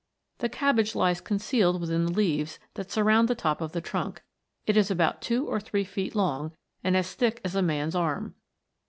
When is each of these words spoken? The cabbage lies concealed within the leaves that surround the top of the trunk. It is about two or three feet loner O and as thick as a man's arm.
The 0.39 0.49
cabbage 0.49 0.95
lies 0.95 1.21
concealed 1.21 1.79
within 1.79 2.05
the 2.07 2.11
leaves 2.11 2.57
that 2.73 2.89
surround 2.89 3.27
the 3.27 3.35
top 3.35 3.61
of 3.61 3.71
the 3.71 3.81
trunk. 3.81 4.23
It 4.65 4.75
is 4.75 4.89
about 4.89 5.21
two 5.21 5.45
or 5.45 5.59
three 5.59 5.83
feet 5.83 6.15
loner 6.15 6.47
O 6.49 6.57
and 6.83 6.97
as 6.97 7.13
thick 7.13 7.39
as 7.45 7.53
a 7.53 7.61
man's 7.61 7.93
arm. 7.93 8.33